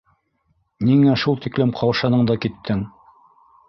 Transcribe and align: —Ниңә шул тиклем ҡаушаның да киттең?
—Ниңә 0.87 1.13
шул 1.25 1.39
тиклем 1.45 1.77
ҡаушаның 1.83 2.29
да 2.33 2.43
киттең? 2.47 2.87